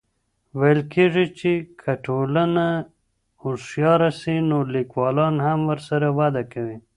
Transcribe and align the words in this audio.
ويل 0.59 0.81
کېږي 0.93 1.25
چي 1.39 1.53
که 1.81 1.91
ټولنه 2.05 2.65
هوښياره 3.41 4.09
سي 4.21 4.35
نو 4.49 4.57
ليکوالان 4.75 5.35
هم 5.47 5.59
ورسره 5.69 6.07
وده 6.19 6.43
کوي. 6.53 6.77